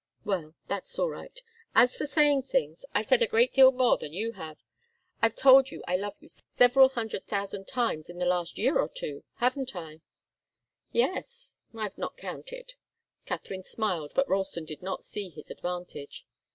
[0.25, 1.39] "Well that's all right.
[1.75, 4.57] As for saying things I've said a great deal more than you have.
[5.21, 8.89] I've told you I love you several hundred thousand times in the last year or
[8.89, 10.01] two haven't I?"
[10.91, 12.73] "Yes I've not counted."
[13.27, 16.25] Katharine smiled, but Ralston did not see his advantage.